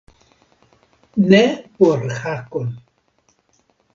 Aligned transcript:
Ne 1.31 1.41
por 1.75 2.01
Hakon. 2.21 2.67